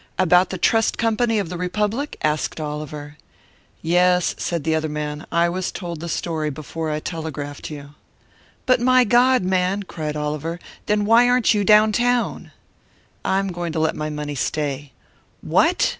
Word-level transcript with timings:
"About 0.17 0.49
the 0.49 0.57
Trust 0.57 0.97
Company 0.97 1.37
of 1.37 1.49
the 1.49 1.59
Republic?" 1.59 2.17
asked 2.23 2.59
Oliver. 2.59 3.17
"Yes," 3.83 4.33
said 4.39 4.63
the 4.63 4.73
other. 4.73 4.89
"I 5.31 5.47
was 5.47 5.71
told 5.71 5.99
the 5.99 6.09
story 6.09 6.49
before 6.49 6.89
I 6.89 6.99
telegraphed 6.99 7.69
you." 7.69 7.91
"But 8.65 8.81
my 8.81 9.03
God, 9.03 9.43
man," 9.43 9.83
cried 9.83 10.17
Oliver 10.17 10.59
"then 10.87 11.05
why 11.05 11.29
aren't 11.29 11.53
you 11.53 11.63
down 11.63 11.91
town?" 11.91 12.49
"I'm 13.23 13.49
going 13.51 13.71
to 13.73 13.79
let 13.79 13.95
my 13.95 14.09
money 14.09 14.33
stay." 14.33 14.91
"What?" 15.41 15.89